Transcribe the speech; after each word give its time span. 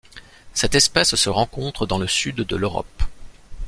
Cette 0.55 0.73
espèce 0.73 1.13
se 1.13 1.29
rencontre 1.29 1.85
dans 1.85 1.99
le 1.99 2.07
Sud 2.07 2.37
de 2.37 2.55
l'Europe. 2.55 3.03